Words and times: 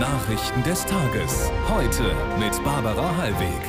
Nachrichten 0.00 0.62
des 0.62 0.86
Tages. 0.86 1.50
Heute 1.68 2.04
mit 2.38 2.64
Barbara 2.64 3.14
Hallweg. 3.18 3.60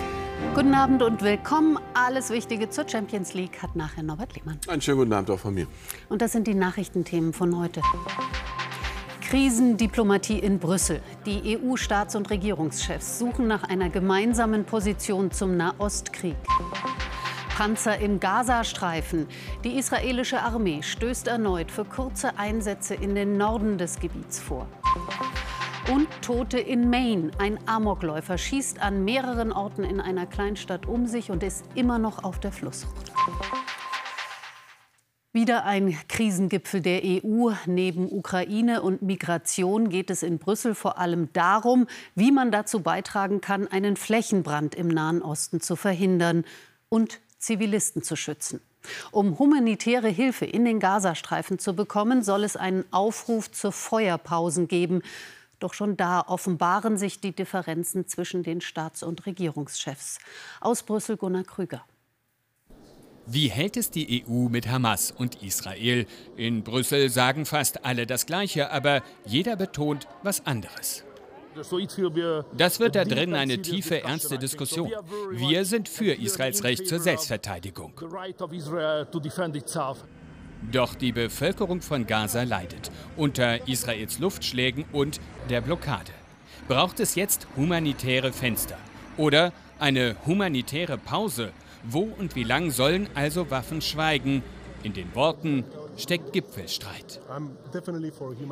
Guten 0.56 0.74
Abend 0.74 1.04
und 1.04 1.22
willkommen. 1.22 1.78
Alles 1.94 2.30
Wichtige 2.30 2.70
zur 2.70 2.88
Champions 2.88 3.34
League 3.34 3.62
hat 3.62 3.76
nachher 3.76 4.02
Norbert 4.02 4.38
Lehmann. 4.38 4.58
Einen 4.70 4.82
schönen 4.82 5.00
guten 5.00 5.12
Abend 5.12 5.30
auch 5.30 5.40
von 5.40 5.54
mir. 5.54 5.68
Und 6.08 6.22
das 6.22 6.32
sind 6.32 6.48
die 6.48 6.54
Nachrichtenthemen 6.54 7.34
von 7.34 7.60
heute. 7.60 7.82
Krisendiplomatie 9.30 10.40
in 10.40 10.58
Brüssel. 10.58 11.02
Die 11.26 11.60
EU-Staats- 11.60 12.16
und 12.16 12.30
Regierungschefs 12.30 13.20
suchen 13.20 13.50
nach 13.50 13.64
einer 13.64 13.90
gemeinsamen 13.90 14.64
Position 14.64 15.32
zum 15.32 15.58
Nahostkrieg. 15.58 16.38
Panzer 17.58 18.00
im 18.00 18.22
Gazastreifen. 18.22 19.28
Die 19.66 19.78
israelische 19.78 20.42
Armee 20.42 20.82
stößt 20.82 21.28
erneut 21.28 21.72
für 21.72 21.84
kurze 21.84 22.38
Einsätze 22.40 22.96
in 22.96 23.16
den 23.16 23.36
Norden 23.36 23.78
des 23.78 24.00
Gebiets 24.00 24.40
vor. 24.40 24.66
Und 25.90 26.08
Tote 26.22 26.60
in 26.60 26.90
Maine. 26.90 27.32
Ein 27.40 27.58
Amokläufer 27.68 28.38
schießt 28.38 28.82
an 28.82 29.04
mehreren 29.04 29.52
Orten 29.52 29.84
in 29.84 30.00
einer 30.00 30.26
Kleinstadt 30.28 30.86
um 30.86 31.08
sich 31.08 31.32
und 31.32 31.42
ist 31.42 31.66
immer 31.74 31.98
noch 31.98 32.24
auf 32.24 32.40
der 32.40 32.52
Flussroute. 32.52 33.12
Wieder 35.34 35.66
ein 35.66 35.98
Krisengipfel 36.08 36.82
der 36.82 37.02
EU. 37.04 37.52
Neben 37.66 38.12
Ukraine 38.12 38.82
und 38.82 39.02
Migration 39.02 39.90
geht 39.90 40.10
es 40.12 40.24
in 40.24 40.38
Brüssel 40.38 40.76
vor 40.76 40.98
allem 40.98 41.32
darum, 41.34 41.88
wie 42.16 42.32
man 42.32 42.52
dazu 42.52 42.82
beitragen 42.82 43.42
kann, 43.42 43.68
einen 43.68 43.96
Flächenbrand 43.96 44.76
im 44.76 44.88
Nahen 44.88 45.22
Osten 45.22 45.62
zu 45.62 45.76
verhindern 45.76 46.46
und 46.90 47.20
Zivilisten 47.40 48.04
zu 48.04 48.16
schützen. 48.16 48.62
Um 49.12 49.40
humanitäre 49.40 50.10
Hilfe 50.10 50.46
in 50.46 50.66
den 50.66 50.80
Gazastreifen 50.80 51.60
zu 51.60 51.76
bekommen, 51.76 52.24
soll 52.24 52.44
es 52.44 52.56
einen 52.56 52.84
Aufruf 52.92 53.52
zur 53.52 53.72
Feuerpausen 53.72 54.68
geben. 54.68 55.02
Doch 55.62 55.76
schon 55.76 55.96
da 55.96 56.22
offenbaren 56.28 56.98
sich 56.98 57.22
die 57.22 57.34
Differenzen 57.34 58.08
zwischen 58.08 58.42
den 58.42 58.62
Staats- 58.62 59.04
und 59.04 59.28
Regierungschefs. 59.28 60.18
Aus 60.60 60.82
Brüssel 60.82 61.18
Gunnar 61.18 61.44
Krüger. 61.44 61.86
Wie 63.28 63.48
hält 63.48 63.78
es 63.78 63.92
die 63.92 64.26
EU 64.28 64.50
mit 64.50 64.68
Hamas 64.68 65.12
und 65.12 65.44
Israel? 65.44 66.08
In 66.36 66.64
Brüssel 66.64 67.10
sagen 67.10 67.46
fast 67.46 67.86
alle 67.86 68.08
das 68.08 68.26
Gleiche, 68.26 68.72
aber 68.72 69.04
jeder 69.26 69.56
betont 69.56 70.08
was 70.24 70.46
anderes. 70.48 71.06
Das 71.54 72.80
wird 72.80 72.96
da 72.96 73.06
drin 73.06 73.36
eine 73.36 73.62
tiefe, 73.62 74.04
ernste 74.04 74.40
Diskussion. 74.40 74.92
Wir 75.30 75.66
sind 75.66 75.88
für 75.88 76.14
Israels 76.14 76.64
Recht 76.64 76.88
zur 76.88 77.00
Selbstverteidigung. 77.00 77.94
Doch 80.70 80.94
die 80.94 81.12
Bevölkerung 81.12 81.82
von 81.82 82.06
Gaza 82.06 82.44
leidet 82.44 82.92
unter 83.18 83.68
Israels 83.68 84.20
Luftschlägen 84.20 84.86
und 84.92 85.20
der 85.50 85.62
Blockade. 85.62 86.12
Braucht 86.68 87.00
es 87.00 87.16
jetzt 87.16 87.48
humanitäre 87.58 88.32
Fenster 88.32 88.78
oder 89.18 89.52
eine 89.80 90.16
humanitäre 90.26 90.98
Pause? 90.98 91.52
Wo 91.84 92.02
und 92.02 92.36
wie 92.36 92.44
lang 92.44 92.70
sollen 92.70 93.10
also 93.16 93.50
Waffen 93.50 93.82
schweigen? 93.82 94.44
In 94.84 94.94
den 94.94 95.14
Worten 95.16 95.64
steckt 95.98 96.34
Gipfelstreit. 96.34 97.20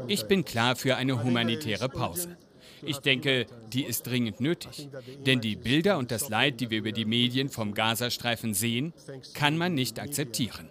Ich 0.07 0.25
bin 0.27 0.45
klar 0.45 0.75
für 0.75 0.95
eine 0.95 1.23
humanitäre 1.23 1.89
Pause. 1.89 2.37
Ich 2.83 2.99
denke, 2.99 3.45
die 3.73 3.83
ist 3.83 4.03
dringend 4.03 4.39
nötig. 4.39 4.89
Denn 5.25 5.41
die 5.41 5.55
Bilder 5.55 5.97
und 5.97 6.11
das 6.11 6.29
Leid, 6.29 6.59
die 6.59 6.69
wir 6.69 6.79
über 6.79 6.91
die 6.91 7.05
Medien 7.05 7.49
vom 7.49 7.73
Gazastreifen 7.73 8.53
sehen, 8.53 8.93
kann 9.33 9.57
man 9.57 9.73
nicht 9.73 9.99
akzeptieren. 9.99 10.69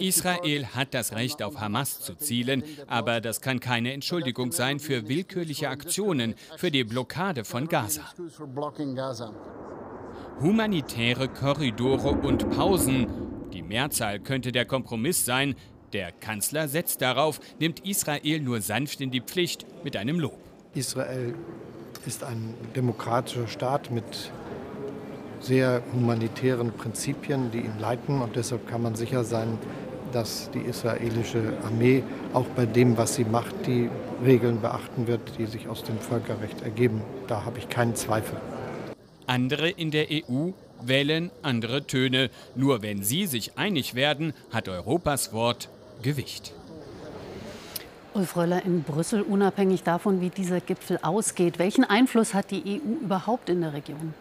Israel 0.00 0.66
hat 0.66 0.94
das 0.94 1.14
Recht, 1.14 1.42
auf 1.42 1.60
Hamas 1.60 2.00
zu 2.00 2.14
zielen, 2.14 2.62
aber 2.86 3.20
das 3.20 3.40
kann 3.40 3.60
keine 3.60 3.92
Entschuldigung 3.92 4.52
sein 4.52 4.78
für 4.78 5.08
willkürliche 5.08 5.68
Aktionen, 5.68 6.34
für 6.56 6.70
die 6.70 6.84
Blockade 6.84 7.44
von 7.44 7.68
Gaza. 7.68 8.02
Humanitäre 10.40 11.28
Korridore 11.28 12.10
und 12.10 12.50
Pausen. 12.50 13.06
Die 13.52 13.62
Mehrzahl 13.62 14.20
könnte 14.20 14.52
der 14.52 14.64
Kompromiss 14.64 15.24
sein. 15.24 15.54
Der 15.92 16.12
Kanzler 16.12 16.68
setzt 16.68 17.00
darauf, 17.02 17.40
nimmt 17.58 17.80
Israel 17.80 18.40
nur 18.40 18.60
sanft 18.60 19.00
in 19.00 19.10
die 19.10 19.20
Pflicht 19.20 19.66
mit 19.84 19.96
einem 19.96 20.18
Lob. 20.20 20.38
Israel 20.74 21.34
ist 22.06 22.24
ein 22.24 22.54
demokratischer 22.74 23.48
Staat 23.48 23.90
mit 23.90 24.30
sehr 25.40 25.82
humanitären 25.92 26.72
Prinzipien, 26.72 27.50
die 27.50 27.58
ihn 27.58 27.78
leiten. 27.78 28.20
Und 28.20 28.36
deshalb 28.36 28.68
kann 28.68 28.82
man 28.82 28.94
sicher 28.94 29.24
sein, 29.24 29.58
dass 30.12 30.50
die 30.50 30.60
israelische 30.60 31.52
Armee 31.64 32.02
auch 32.32 32.46
bei 32.56 32.66
dem, 32.66 32.96
was 32.96 33.14
sie 33.14 33.24
macht, 33.24 33.54
die 33.66 33.88
Regeln 34.24 34.60
beachten 34.60 35.06
wird, 35.06 35.38
die 35.38 35.46
sich 35.46 35.68
aus 35.68 35.82
dem 35.82 35.98
Völkerrecht 35.98 36.62
ergeben. 36.62 37.02
Da 37.26 37.44
habe 37.44 37.58
ich 37.58 37.68
keinen 37.68 37.94
Zweifel. 37.94 38.38
Andere 39.26 39.68
in 39.68 39.90
der 39.90 40.06
EU 40.10 40.50
wählen 40.80 41.30
andere 41.42 41.86
Töne. 41.86 42.30
Nur 42.54 42.82
wenn 42.82 43.02
sie 43.02 43.26
sich 43.26 43.58
einig 43.58 43.94
werden, 43.94 44.32
hat 44.50 44.68
Europas 44.68 45.32
Wort 45.32 45.68
Gewicht. 46.02 46.52
Ulf 48.14 48.36
in 48.64 48.82
Brüssel, 48.82 49.22
unabhängig 49.22 49.82
davon, 49.82 50.20
wie 50.20 50.30
dieser 50.30 50.60
Gipfel 50.60 50.98
ausgeht, 51.02 51.58
welchen 51.58 51.84
Einfluss 51.84 52.32
hat 52.32 52.50
die 52.50 52.80
EU 52.80 53.04
überhaupt 53.04 53.50
in 53.50 53.60
der 53.60 53.74
Region? 53.74 54.14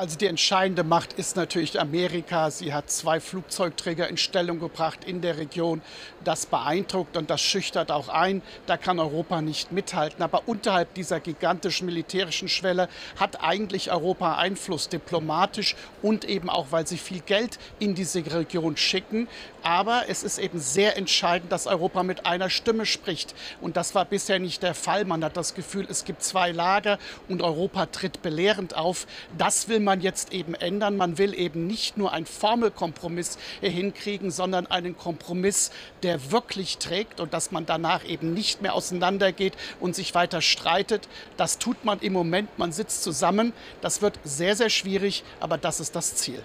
Also 0.00 0.16
die 0.16 0.28
entscheidende 0.28 0.82
Macht 0.82 1.12
ist 1.12 1.36
natürlich 1.36 1.78
Amerika. 1.78 2.50
Sie 2.50 2.72
hat 2.72 2.90
zwei 2.90 3.20
Flugzeugträger 3.20 4.08
in 4.08 4.16
Stellung 4.16 4.58
gebracht 4.58 5.04
in 5.04 5.20
der 5.20 5.36
Region. 5.36 5.82
Das 6.24 6.46
beeindruckt 6.46 7.18
und 7.18 7.28
das 7.28 7.42
schüchtert 7.42 7.90
auch 7.90 8.08
ein. 8.08 8.40
Da 8.64 8.78
kann 8.78 8.98
Europa 8.98 9.42
nicht 9.42 9.72
mithalten. 9.72 10.22
Aber 10.22 10.48
unterhalb 10.48 10.94
dieser 10.94 11.20
gigantischen 11.20 11.84
militärischen 11.84 12.48
Schwelle 12.48 12.88
hat 13.18 13.44
eigentlich 13.44 13.92
Europa 13.92 14.36
Einfluss 14.36 14.88
diplomatisch 14.88 15.76
und 16.00 16.24
eben 16.24 16.48
auch, 16.48 16.68
weil 16.70 16.86
sie 16.86 16.96
viel 16.96 17.20
Geld 17.20 17.58
in 17.78 17.94
diese 17.94 18.24
Region 18.24 18.78
schicken. 18.78 19.28
Aber 19.62 20.04
es 20.08 20.22
ist 20.22 20.38
eben 20.38 20.60
sehr 20.60 20.96
entscheidend, 20.96 21.52
dass 21.52 21.66
Europa 21.66 22.02
mit 22.04 22.24
einer 22.24 22.48
Stimme 22.48 22.86
spricht. 22.86 23.34
Und 23.60 23.76
das 23.76 23.94
war 23.94 24.06
bisher 24.06 24.38
nicht 24.38 24.62
der 24.62 24.74
Fall. 24.74 25.04
Man 25.04 25.22
hat 25.22 25.36
das 25.36 25.52
Gefühl, 25.52 25.86
es 25.90 26.06
gibt 26.06 26.22
zwei 26.22 26.52
Lager 26.52 26.98
und 27.28 27.42
Europa 27.42 27.84
tritt 27.84 28.22
belehrend 28.22 28.74
auf. 28.74 29.06
Das 29.36 29.68
will 29.68 29.80
man 29.80 29.89
man 29.90 30.00
jetzt 30.00 30.32
eben 30.32 30.54
ändern. 30.54 30.96
Man 30.96 31.18
will 31.18 31.34
eben 31.34 31.66
nicht 31.66 31.98
nur 31.98 32.12
einen 32.12 32.24
Formelkompromiss 32.24 33.38
hinkriegen, 33.60 34.30
sondern 34.30 34.68
einen 34.68 34.96
Kompromiss, 34.96 35.72
der 36.04 36.30
wirklich 36.30 36.78
trägt 36.78 37.18
und 37.18 37.34
dass 37.34 37.50
man 37.50 37.66
danach 37.66 38.04
eben 38.04 38.32
nicht 38.32 38.62
mehr 38.62 38.74
auseinandergeht 38.74 39.54
und 39.80 39.96
sich 39.96 40.14
weiter 40.14 40.42
streitet. 40.42 41.08
Das 41.36 41.58
tut 41.58 41.84
man 41.84 41.98
im 41.98 42.12
Moment. 42.12 42.56
Man 42.56 42.70
sitzt 42.70 43.02
zusammen. 43.02 43.52
Das 43.80 44.00
wird 44.00 44.20
sehr, 44.22 44.54
sehr 44.54 44.70
schwierig, 44.70 45.24
aber 45.40 45.58
das 45.58 45.80
ist 45.80 45.96
das 45.96 46.14
Ziel. 46.14 46.40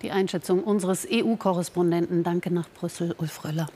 Die 0.00 0.10
Einschätzung 0.10 0.64
unseres 0.64 1.06
EU-Korrespondenten. 1.12 2.22
Danke 2.22 2.50
nach 2.50 2.70
Brüssel, 2.70 3.14
Ulf 3.18 3.44
Röller. 3.44 3.68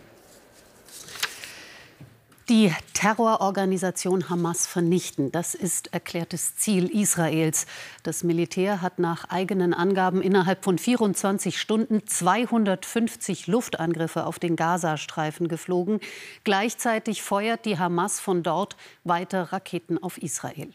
Die 2.50 2.70
Terrororganisation 2.92 4.28
Hamas 4.28 4.66
vernichten, 4.66 5.32
das 5.32 5.54
ist 5.54 5.94
erklärtes 5.94 6.56
Ziel 6.56 6.90
Israels. 6.94 7.64
Das 8.02 8.22
Militär 8.22 8.82
hat 8.82 8.98
nach 8.98 9.30
eigenen 9.30 9.72
Angaben 9.72 10.20
innerhalb 10.20 10.62
von 10.62 10.76
24 10.76 11.58
Stunden 11.58 12.06
250 12.06 13.46
Luftangriffe 13.46 14.26
auf 14.26 14.38
den 14.38 14.56
Gazastreifen 14.56 15.48
geflogen. 15.48 16.00
Gleichzeitig 16.44 17.22
feuert 17.22 17.64
die 17.64 17.78
Hamas 17.78 18.20
von 18.20 18.42
dort 18.42 18.76
weiter 19.04 19.44
Raketen 19.44 20.02
auf 20.02 20.18
Israel. 20.18 20.68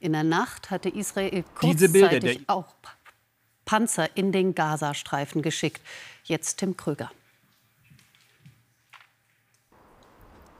In 0.00 0.14
der 0.14 0.24
Nacht 0.24 0.72
hatte 0.72 0.88
Israel 0.88 1.44
kurzzeitig 1.54 2.40
auch 2.48 2.74
Panzer 3.64 4.16
in 4.16 4.32
den 4.32 4.56
Gazastreifen 4.56 5.42
geschickt. 5.42 5.80
Jetzt 6.24 6.56
Tim 6.56 6.76
Kröger. 6.76 7.12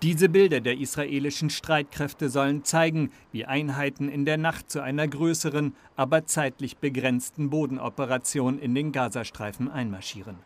Diese 0.05 0.29
Bilder 0.29 0.61
der 0.61 0.77
israelischen 0.77 1.49
Streitkräfte 1.49 2.29
sollen 2.29 2.63
zeigen, 2.63 3.11
wie 3.33 3.47
Einheiten 3.47 4.11
in 4.11 4.27
der 4.27 4.37
Nacht 4.37 4.71
zu 4.71 4.83
einer 4.83 5.09
größeren, 5.09 5.75
aber 5.97 6.27
zeitlich 6.27 6.77
begrenzten 6.77 7.49
Bodenoperation 7.49 8.59
in 8.59 8.75
den 8.75 8.93
Gazastreifen 8.93 9.71
einmarschieren. 9.71 10.37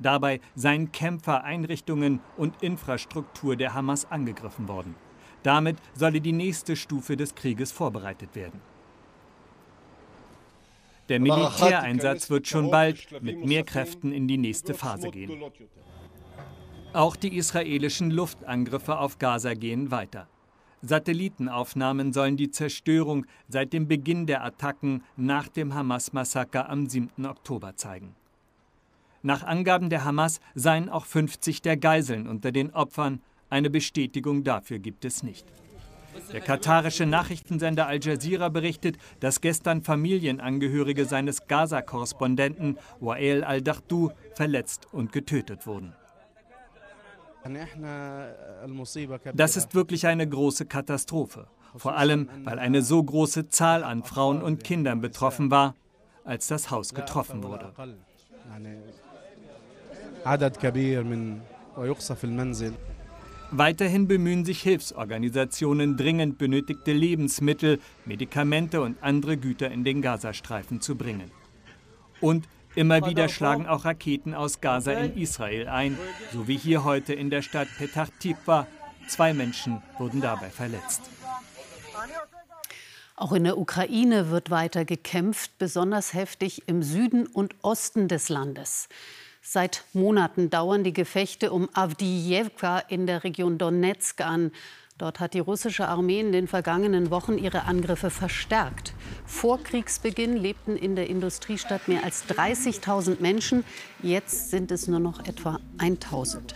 Dabei 0.00 0.40
seien 0.56 0.90
Kämpfer, 0.90 1.44
Einrichtungen 1.44 2.18
und 2.36 2.60
Infrastruktur 2.60 3.54
der 3.54 3.72
Hamas 3.72 4.10
angegriffen 4.10 4.66
worden. 4.66 4.96
Damit 5.44 5.76
solle 5.94 6.20
die 6.20 6.32
nächste 6.32 6.74
Stufe 6.74 7.16
des 7.16 7.36
Krieges 7.36 7.70
vorbereitet 7.70 8.34
werden. 8.34 8.60
Der 11.08 11.20
Militäreinsatz 11.20 12.30
wird 12.30 12.48
schon 12.48 12.68
bald 12.68 13.22
mit 13.22 13.46
mehr 13.46 13.62
Kräften 13.62 14.10
in 14.10 14.26
die 14.26 14.38
nächste 14.38 14.74
Phase 14.74 15.10
gehen. 15.10 15.30
Auch 16.94 17.16
die 17.16 17.36
israelischen 17.36 18.12
Luftangriffe 18.12 18.96
auf 18.96 19.18
Gaza 19.18 19.54
gehen 19.54 19.90
weiter. 19.90 20.28
Satellitenaufnahmen 20.80 22.12
sollen 22.12 22.36
die 22.36 22.52
Zerstörung 22.52 23.26
seit 23.48 23.72
dem 23.72 23.88
Beginn 23.88 24.26
der 24.26 24.44
Attacken 24.44 25.02
nach 25.16 25.48
dem 25.48 25.74
Hamas-Massaker 25.74 26.68
am 26.70 26.86
7. 26.88 27.26
Oktober 27.26 27.74
zeigen. 27.74 28.14
Nach 29.22 29.42
Angaben 29.42 29.90
der 29.90 30.04
Hamas 30.04 30.40
seien 30.54 30.88
auch 30.88 31.04
50 31.04 31.62
der 31.62 31.76
Geiseln 31.76 32.28
unter 32.28 32.52
den 32.52 32.72
Opfern, 32.72 33.20
Eine 33.50 33.70
Bestätigung 33.70 34.44
dafür 34.44 34.78
gibt 34.78 35.04
es 35.04 35.24
nicht. 35.24 35.46
Der 36.32 36.40
katarische 36.40 37.06
Nachrichtensender 37.06 37.88
Al 37.88 37.98
Jazeera 38.00 38.50
berichtet, 38.50 38.98
dass 39.18 39.40
gestern 39.40 39.82
Familienangehörige 39.82 41.06
seines 41.06 41.48
Gaza-Korrespondenten 41.48 42.78
Wael 43.00 43.42
al-Dachdu 43.42 44.10
verletzt 44.36 44.86
und 44.92 45.10
getötet 45.10 45.66
wurden. 45.66 45.92
Das 49.34 49.56
ist 49.56 49.74
wirklich 49.74 50.06
eine 50.06 50.28
große 50.28 50.66
Katastrophe. 50.66 51.46
Vor 51.76 51.96
allem, 51.96 52.28
weil 52.44 52.58
eine 52.58 52.82
so 52.82 53.02
große 53.02 53.48
Zahl 53.48 53.84
an 53.84 54.04
Frauen 54.04 54.42
und 54.42 54.62
Kindern 54.64 55.00
betroffen 55.00 55.50
war, 55.50 55.74
als 56.24 56.46
das 56.46 56.70
Haus 56.70 56.94
getroffen 56.94 57.42
wurde. 57.42 57.72
Weiterhin 63.50 64.08
bemühen 64.08 64.44
sich 64.44 64.62
Hilfsorganisationen, 64.62 65.96
dringend 65.96 66.38
benötigte 66.38 66.92
Lebensmittel, 66.92 67.78
Medikamente 68.04 68.80
und 68.80 68.96
andere 69.02 69.36
Güter 69.36 69.70
in 69.70 69.84
den 69.84 70.00
Gazastreifen 70.00 70.80
zu 70.80 70.96
bringen. 70.96 71.30
Und 72.20 72.48
immer 72.74 73.06
wieder 73.06 73.28
schlagen 73.28 73.66
auch 73.66 73.84
Raketen 73.84 74.34
aus 74.34 74.60
Gaza 74.60 74.92
in 74.92 75.16
Israel 75.16 75.68
ein, 75.68 75.98
so 76.32 76.48
wie 76.48 76.56
hier 76.56 76.84
heute 76.84 77.12
in 77.12 77.30
der 77.30 77.42
Stadt 77.42 77.68
Petach 77.78 78.08
Tikva. 78.18 78.66
Zwei 79.08 79.34
Menschen 79.34 79.82
wurden 79.98 80.20
dabei 80.20 80.50
verletzt. 80.50 81.02
Auch 83.16 83.32
in 83.32 83.44
der 83.44 83.58
Ukraine 83.58 84.30
wird 84.30 84.50
weiter 84.50 84.84
gekämpft, 84.84 85.56
besonders 85.58 86.14
heftig 86.14 86.66
im 86.66 86.82
Süden 86.82 87.26
und 87.26 87.54
Osten 87.62 88.08
des 88.08 88.28
Landes. 88.28 88.88
Seit 89.40 89.84
Monaten 89.92 90.50
dauern 90.50 90.84
die 90.84 90.94
Gefechte 90.94 91.52
um 91.52 91.68
Avdiivka 91.74 92.78
in 92.78 93.06
der 93.06 93.24
Region 93.24 93.58
Donetsk 93.58 94.22
an. 94.22 94.50
Dort 94.96 95.18
hat 95.18 95.34
die 95.34 95.40
russische 95.40 95.88
Armee 95.88 96.20
in 96.20 96.30
den 96.30 96.46
vergangenen 96.46 97.10
Wochen 97.10 97.36
ihre 97.36 97.64
Angriffe 97.64 98.10
verstärkt. 98.10 98.94
Vor 99.26 99.60
Kriegsbeginn 99.60 100.36
lebten 100.36 100.76
in 100.76 100.94
der 100.94 101.08
Industriestadt 101.08 101.88
mehr 101.88 102.04
als 102.04 102.26
30.000 102.28 103.20
Menschen. 103.20 103.64
Jetzt 104.02 104.50
sind 104.50 104.70
es 104.70 104.86
nur 104.86 105.00
noch 105.00 105.26
etwa 105.26 105.58
1.000. 105.78 106.54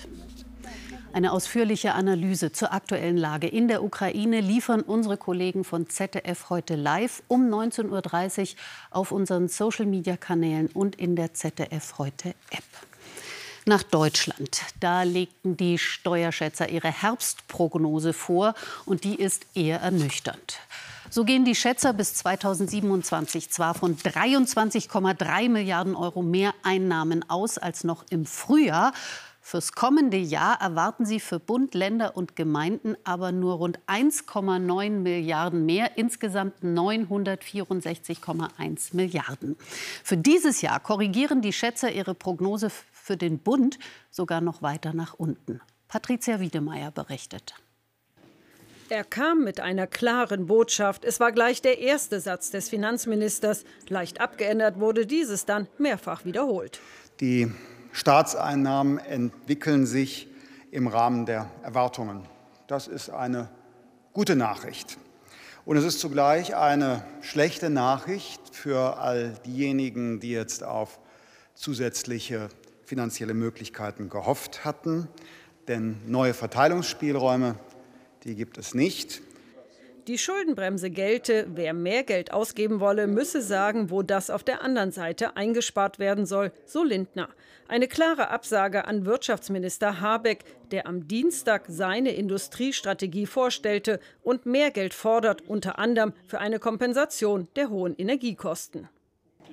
Eine 1.13 1.33
ausführliche 1.33 1.95
Analyse 1.95 2.53
zur 2.53 2.73
aktuellen 2.73 3.17
Lage 3.17 3.49
in 3.49 3.67
der 3.67 3.83
Ukraine 3.83 4.41
liefern 4.41 4.83
unsere 4.83 5.17
Kollegen 5.17 5.65
von 5.65 5.89
ZDF 5.89 6.49
heute 6.49 6.77
live 6.77 7.25
um 7.27 7.49
19.30 7.49 8.53
Uhr 8.53 8.57
auf 8.93 9.11
unseren 9.11 9.49
Social-Media-Kanälen 9.49 10.69
und 10.69 10.95
in 10.95 11.17
der 11.17 11.35
ZDF 11.35 11.99
heute 11.99 12.37
App. 12.51 12.88
Nach 13.69 13.83
Deutschland. 13.83 14.63
Da 14.81 15.03
legten 15.03 15.59
die 15.59 15.77
Steuerschätzer 15.77 16.71
ihre 16.71 16.91
Herbstprognose 16.91 18.15
vor 18.15 18.55
und 18.87 19.05
die 19.05 19.15
ist 19.17 19.45
eher 19.55 19.83
ernüchternd. 19.83 20.59
So 21.11 21.25
gehen 21.25 21.45
die 21.45 21.55
Schätzer 21.55 21.93
bis 21.93 22.15
2027 22.15 23.51
zwar 23.51 23.75
von 23.75 23.95
23,3 23.99 25.51
Milliarden 25.51 25.97
Euro 25.97 26.23
mehr 26.23 26.55
Einnahmen 26.63 27.29
aus 27.29 27.59
als 27.59 27.85
noch 27.85 28.07
im 28.09 28.25
Frühjahr. 28.25 28.95
Fürs 29.49 29.73
kommende 29.73 30.19
Jahr 30.19 30.61
erwarten 30.61 31.07
sie 31.07 31.21
für 31.21 31.41
Bund, 31.41 31.73
Länder 31.73 32.19
und 32.19 32.37
Gemeinden 32.37 32.99
aber 33.05 33.33
nur 33.33 33.55
rund 33.55 33.79
1,9 33.87 34.91
Milliarden 34.91 35.65
mehr, 35.65 35.97
insgesamt 35.97 36.63
964,1 36.63 38.95
Milliarden. 38.95 39.57
Für 40.05 40.19
dieses 40.19 40.61
Jahr 40.61 40.81
korrigieren 40.81 41.41
die 41.41 41.55
Schätzer 41.55 41.91
ihre 41.91 42.15
Prognose 42.15 42.69
für 42.93 43.17
den 43.17 43.39
Bund 43.39 43.79
sogar 44.11 44.43
noch 44.43 44.61
weiter 44.61 44.93
nach 44.93 45.15
unten. 45.15 45.63
Patricia 45.89 46.41
Wiedemeyer 46.41 46.91
berichtet. 46.91 47.55
Er 48.91 49.05
kam 49.05 49.45
mit 49.45 49.61
einer 49.61 49.87
klaren 49.87 50.47
Botschaft. 50.47 51.07
Es 51.07 51.21
war 51.21 51.33
gleich 51.33 51.63
der 51.63 51.79
erste 51.79 52.21
Satz 52.21 52.51
des 52.51 52.69
Finanzministers. 52.69 53.65
Leicht 53.89 54.21
abgeändert 54.21 54.79
wurde 54.79 55.07
dieses 55.07 55.47
dann 55.47 55.69
mehrfach 55.79 56.27
wiederholt. 56.27 56.81
Die 57.21 57.51
Staatseinnahmen 57.93 58.99
entwickeln 58.99 59.87
sich 59.87 60.29
im 60.71 60.87
Rahmen 60.87 61.27
der 61.27 61.51
Erwartungen. 61.63 62.23
Das 62.67 62.87
ist 62.87 63.11
eine 63.11 63.49
gute 64.13 64.37
Nachricht. 64.37 64.99
Und 65.65 65.77
es 65.77 65.85
ist 65.85 66.01
zugleich 66.01 66.57
eine 66.57 67.05
schlechte 67.21 67.71
Nachricht 67.71 68.41
für 68.55 68.99
all 68.99 69.35
diejenigen, 69.45 70.21
die 70.21 70.31
jetzt 70.31 70.63
auf 70.65 70.99
zusätzliche 71.55 72.49
finanzielle 72.85 73.35
Möglichkeiten 73.35 74.09
gehofft 74.09 74.65
hatten. 74.65 75.09
Denn 75.67 75.99
neue 76.07 76.33
Verteilungsspielräume, 76.33 77.57
die 78.25 78.35
gibt 78.35 78.57
es 78.57 78.75
nicht. 78.75 79.21
Die 80.09 80.17
Schuldenbremse 80.17 80.89
gelte, 80.89 81.47
wer 81.55 81.75
mehr 81.75 82.03
Geld 82.03 82.33
ausgeben 82.33 82.81
wolle, 82.81 83.07
müsse 83.07 83.43
sagen, 83.43 83.91
wo 83.91 84.01
das 84.03 84.31
auf 84.31 84.43
der 84.43 84.63
anderen 84.63 84.91
Seite 84.91 85.37
eingespart 85.37 85.99
werden 85.99 86.25
soll, 86.25 86.51
so 86.65 86.83
Lindner. 86.83 87.29
Eine 87.69 87.89
klare 87.89 88.31
Absage 88.31 88.87
an 88.87 89.05
Wirtschaftsminister 89.05 90.01
Habeck, 90.01 90.45
der 90.71 90.87
am 90.87 91.09
Dienstag 91.09 91.67
seine 91.69 92.13
Industriestrategie 92.13 93.27
vorstellte 93.27 94.01
und 94.23 94.47
mehr 94.47 94.71
Geld 94.71 94.95
fordert, 94.95 95.43
unter 95.47 95.79
anderem 95.79 96.15
für 96.27 96.39
eine 96.39 96.59
Kompensation 96.59 97.47
der 97.55 97.69
hohen 97.69 97.95
Energiekosten. 97.95 98.89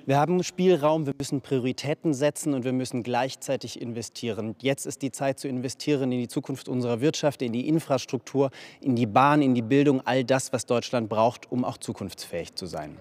Wir 0.08 0.18
haben 0.18 0.44
Spielraum, 0.44 1.04
wir 1.04 1.14
müssen 1.18 1.40
Prioritäten 1.40 2.14
setzen 2.14 2.54
und 2.54 2.62
wir 2.62 2.72
müssen 2.72 3.02
gleichzeitig 3.02 3.80
investieren. 3.80 4.54
Jetzt 4.62 4.86
ist 4.86 5.02
die 5.02 5.10
Zeit 5.10 5.40
zu 5.40 5.48
investieren 5.48 6.12
in 6.12 6.20
die 6.20 6.28
Zukunft 6.28 6.68
unserer 6.68 7.00
Wirtschaft, 7.00 7.42
in 7.42 7.52
die 7.52 7.66
Infrastruktur, 7.66 8.52
in 8.80 8.94
die 8.94 9.06
Bahn, 9.06 9.42
in 9.42 9.56
die 9.56 9.62
Bildung, 9.62 10.00
all 10.04 10.22
das, 10.22 10.52
was 10.52 10.64
Deutschland 10.64 11.08
braucht, 11.08 11.50
um 11.50 11.64
auch 11.64 11.76
zukunftsfähig 11.76 12.54
zu 12.54 12.66
sein. 12.66 12.96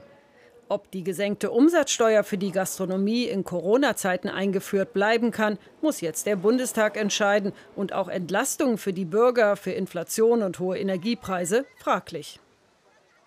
Ob 0.67 0.89
die 0.89 1.03
gesenkte 1.03 1.51
Umsatzsteuer 1.51 2.23
für 2.23 2.39
die 2.39 2.49
Gastronomie 2.49 3.25
in 3.25 3.43
Corona-Zeiten 3.43 4.27
eingeführt 4.27 4.91
bleiben 4.93 5.29
kann, 5.29 5.59
muss 5.83 6.01
jetzt 6.01 6.25
der 6.25 6.37
Bundestag 6.37 6.97
entscheiden. 6.97 7.53
Und 7.75 7.93
auch 7.93 8.07
Entlastungen 8.07 8.79
für 8.79 8.93
die 8.93 9.05
Bürger, 9.05 9.57
für 9.57 9.73
Inflation 9.73 10.41
und 10.41 10.57
hohe 10.57 10.79
Energiepreise 10.79 11.67
fraglich. 11.77 12.39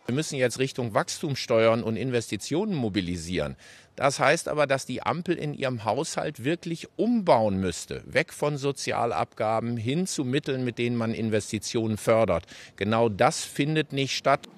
Wir 0.09 0.15
müssen 0.15 0.37
jetzt 0.37 0.59
Richtung 0.59 0.95
Wachstum 0.95 1.37
steuern 1.37 1.83
und 1.83 1.97
Investitionen 1.97 2.75
mobilisieren. 2.75 3.57
Das 3.95 4.19
heißt 4.19 4.49
aber, 4.49 4.67
dass 4.67 4.87
die 4.87 5.03
Ampel 5.03 5.37
in 5.37 5.53
ihrem 5.53 5.85
Haushalt 5.85 6.45
wirklich 6.45 6.89
umbauen 6.97 7.61
müsste. 7.61 8.03
Weg 8.07 8.33
von 8.33 8.57
Sozialabgaben 8.57 9.77
hin 9.77 10.07
zu 10.07 10.25
Mitteln, 10.25 10.65
mit 10.65 10.79
denen 10.79 10.97
man 10.97 11.13
Investitionen 11.13 11.99
fördert. 11.99 12.47
Genau 12.77 13.11
das 13.11 13.45
findet 13.45 13.93
nicht 13.93 14.17
statt. 14.17 14.49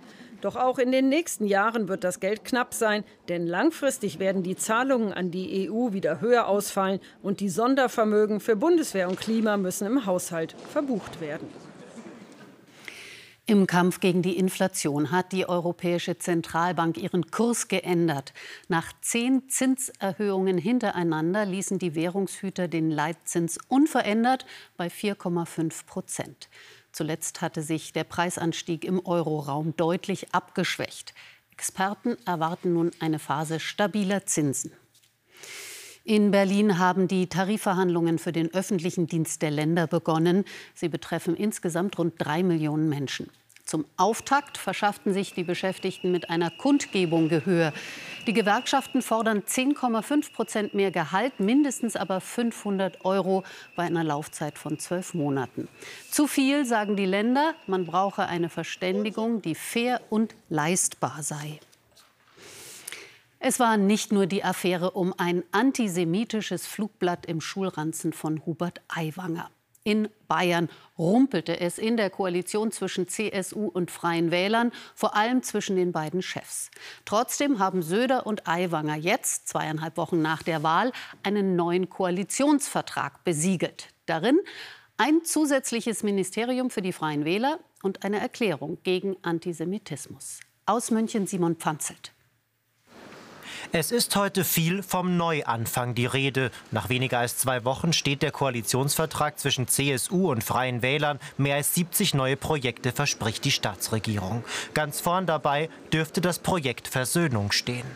Doch 0.41 0.55
auch 0.55 0.79
in 0.79 0.93
den 0.93 1.09
nächsten 1.09 1.47
Jahren 1.47 1.89
wird 1.89 2.05
das 2.05 2.21
Geld 2.21 2.45
knapp 2.45 2.73
sein, 2.73 3.03
denn 3.29 3.49
langfristig 3.49 4.21
werden 4.21 4.45
die 4.45 4.55
Zahlungen 4.55 5.13
an 5.13 5.33
die 5.33 5.69
EU 5.69 5.93
wieder 5.93 6.21
höher 6.21 6.47
ausfallen 6.47 7.01
und 7.25 7.41
die 7.41 7.49
Sondervermögen 7.49 8.39
für 8.39 8.55
Bundeswehr 8.55 9.09
und 9.09 9.19
Klima 9.19 9.57
müssen 9.57 9.89
im 9.89 10.07
Haushalt 10.07 10.55
verbucht 10.73 11.21
werden. 11.21 11.49
Im 13.50 13.66
Kampf 13.66 13.99
gegen 13.99 14.23
die 14.23 14.37
Inflation 14.37 15.11
hat 15.11 15.33
die 15.33 15.49
Europäische 15.49 16.16
Zentralbank 16.16 16.97
ihren 16.97 17.33
Kurs 17.33 17.66
geändert. 17.66 18.33
Nach 18.69 18.92
zehn 19.00 19.49
Zinserhöhungen 19.49 20.57
hintereinander 20.57 21.47
ließen 21.47 21.80
die 21.80 21.97
Währungshüter 21.97 22.69
den 22.69 22.92
Leitzins 22.92 23.59
unverändert 23.66 24.47
bei 24.76 24.87
4,5 24.87 25.85
Prozent. 25.85 26.49
Zuletzt 26.92 27.40
hatte 27.40 27.62
sich 27.62 27.92
der 27.92 28.04
Preisanstieg 28.04 28.85
im 28.85 29.04
Euroraum 29.04 29.75
deutlich 29.76 30.33
abgeschwächt. 30.33 31.12
Experten 31.50 32.19
erwarten 32.26 32.73
nun 32.73 32.92
eine 33.00 33.19
Phase 33.19 33.59
stabiler 33.59 34.26
Zinsen. 34.26 34.71
In 36.04 36.30
Berlin 36.30 36.78
haben 36.78 37.09
die 37.09 37.26
Tarifverhandlungen 37.26 38.19
für 38.19 38.33
den 38.33 38.52
öffentlichen 38.54 39.07
Dienst 39.07 39.42
der 39.42 39.50
Länder 39.50 39.87
begonnen. 39.87 40.45
Sie 40.75 40.88
betreffen 40.88 41.37
insgesamt 41.37 41.99
rund 41.99 42.14
drei 42.19 42.42
Millionen 42.42 42.88
Menschen. 42.88 43.28
Zum 43.71 43.85
Auftakt 43.97 44.59
verschafften 44.59 45.12
sich 45.12 45.33
die 45.33 45.45
Beschäftigten 45.45 46.11
mit 46.11 46.28
einer 46.28 46.50
Kundgebung 46.50 47.28
Gehör. 47.28 47.73
Die 48.26 48.33
Gewerkschaften 48.33 49.00
fordern 49.00 49.42
10,5 49.42 50.33
Prozent 50.33 50.75
mehr 50.75 50.90
Gehalt, 50.90 51.38
mindestens 51.38 51.95
aber 51.95 52.21
500 52.21 53.04
Euro 53.04 53.45
bei 53.76 53.85
einer 53.85 54.02
Laufzeit 54.02 54.59
von 54.59 54.80
zwölf 54.80 55.14
Monaten. 55.14 55.69
Zu 56.11 56.26
viel, 56.26 56.64
sagen 56.64 56.97
die 56.97 57.07
Länder. 57.07 57.54
Man 57.69 57.87
brauche 57.87 58.26
eine 58.26 58.49
Verständigung, 58.49 59.40
die 59.40 59.54
fair 59.54 60.00
und 60.11 60.35
leistbar 60.49 61.23
sei. 61.23 61.61
Es 63.43 63.59
war 63.59 63.79
nicht 63.79 64.13
nur 64.13 64.27
die 64.27 64.45
Affäre 64.45 64.91
um 64.91 65.15
ein 65.17 65.45
antisemitisches 65.51 66.67
Flugblatt 66.67 67.25
im 67.25 67.41
Schulranzen 67.41 68.13
von 68.13 68.45
Hubert 68.45 68.83
Aiwanger. 68.89 69.51
In 69.83 70.11
Bayern 70.29 70.69
rumpelte 70.99 71.59
es 71.59 71.79
in 71.79 71.97
der 71.97 72.11
Koalition 72.11 72.71
zwischen 72.71 73.09
CSU 73.09 73.65
und 73.65 73.91
Freien 73.91 74.31
Wählern, 74.31 74.73
vor 74.95 75.17
allem 75.17 75.43
zwischen 75.43 75.77
den 75.77 75.91
beiden 75.91 76.21
Chefs. 76.21 76.71
Trotzdem 77.07 77.59
haben 77.59 77.81
Söder 77.81 78.27
und 78.27 78.47
Aiwanger 78.47 78.97
jetzt, 78.97 79.49
zweieinhalb 79.49 79.97
Wochen 79.97 80.21
nach 80.21 80.43
der 80.43 80.63
Wahl, 80.63 80.93
einen 81.23 81.57
neuen 81.57 81.89
Koalitionsvertrag 81.89 83.25
besiegelt. 83.25 83.89
Darin 84.05 84.39
Ein 84.99 85.25
zusätzliches 85.25 86.03
Ministerium 86.03 86.69
für 86.69 86.83
die 86.83 86.93
Freien 86.93 87.25
Wähler 87.25 87.59
und 87.83 88.05
eine 88.05 88.21
Erklärung 88.21 88.77
gegen 88.83 89.17
Antisemitismus. 89.23 90.41
Aus 90.67 90.91
München 90.91 91.27
Simon 91.27 91.57
Pfanzelt. 91.57 92.13
Es 93.73 93.93
ist 93.93 94.17
heute 94.17 94.43
viel 94.43 94.83
vom 94.83 95.17
Neuanfang 95.17 95.95
die 95.95 96.07
Rede. 96.07 96.50
Nach 96.73 96.89
weniger 96.89 97.21
als 97.21 97.37
zwei 97.37 97.65
Wochen 97.65 97.93
steht 97.93 98.21
der 98.21 98.33
Koalitionsvertrag 98.33 99.39
zwischen 99.39 99.69
CSU 99.69 100.33
und 100.33 100.43
Freien 100.43 100.83
Wählern. 100.83 101.21
Mehr 101.39 101.55
als 101.55 101.73
70 101.77 102.15
neue 102.15 102.37
Projekte 102.37 102.91
verspricht 102.91 103.45
die 103.45 103.53
Staatsregierung. 103.53 104.43
Ganz 104.75 105.00
vorn 105.00 105.27
dabei 105.27 105.71
dürfte 105.93 106.21
das 106.21 106.41
Projekt 106.41 106.89
Versöhnung 106.89 107.53
stehen 107.53 107.87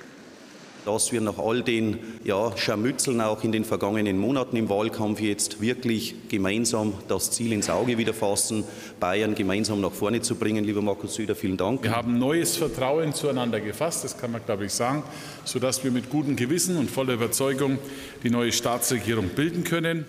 dass 0.85 1.13
wir 1.13 1.21
nach 1.21 1.39
all 1.39 1.63
den 1.63 1.99
ja, 2.25 2.57
Scharmützeln 2.57 3.21
auch 3.21 3.43
in 3.45 3.53
den 3.53 3.65
vergangenen 3.65 4.19
Monaten 4.19 4.57
im 4.57 4.69
Wahlkampf 4.69 5.21
jetzt 5.21 5.61
wirklich 5.61 6.15
gemeinsam 6.29 6.95
das 7.09 7.31
Ziel 7.31 7.53
ins 7.53 7.71
Auge 7.71 7.99
wieder 7.99 8.15
fassen, 8.15 8.65
Bayern 9.01 9.35
gemeinsam 9.35 9.81
nach 9.81 9.93
vorne 9.93 10.21
zu 10.21 10.35
bringen. 10.35 10.65
Lieber 10.65 10.83
Markus 10.83 11.15
Söder, 11.15 11.35
vielen 11.35 11.57
Dank. 11.57 11.83
Wir 11.83 11.95
haben 11.95 12.19
neues 12.19 12.57
Vertrauen 12.57 13.15
zueinander 13.15 13.61
gefasst, 13.61 14.05
das 14.05 14.19
kann 14.19 14.33
man, 14.33 14.45
glaube 14.45 14.67
ich, 14.67 14.73
sagen, 14.73 15.03
sodass 15.45 15.85
wir 15.85 15.91
mit 15.91 16.11
gutem 16.11 16.37
Gewissen 16.37 16.77
und 16.77 16.91
voller 16.91 17.15
Überzeugung 17.15 17.79
die 18.23 18.31
neue 18.31 18.53
Staatsregierung 18.53 19.29
bilden 19.29 19.65
können. 19.65 20.05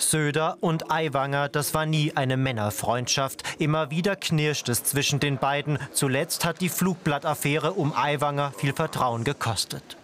Söder 0.00 0.56
und 0.60 0.90
Aiwanger, 0.90 1.48
das 1.48 1.74
war 1.74 1.86
nie 1.86 2.12
eine 2.14 2.36
Männerfreundschaft. 2.36 3.42
Immer 3.58 3.90
wieder 3.90 4.16
knirscht 4.16 4.68
es 4.68 4.84
zwischen 4.84 5.20
den 5.20 5.38
beiden. 5.38 5.78
Zuletzt 5.92 6.44
hat 6.44 6.60
die 6.60 6.68
Flugblattaffäre 6.68 7.72
um 7.72 7.92
Aiwanger 7.92 8.52
viel 8.56 8.72
Vertrauen 8.72 9.24
gekostet. 9.24 9.96